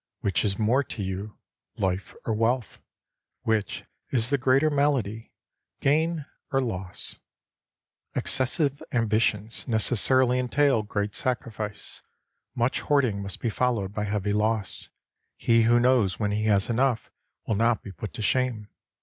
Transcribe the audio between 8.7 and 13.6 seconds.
ambitions necessarily entail great sacrifice. Much hoarding must be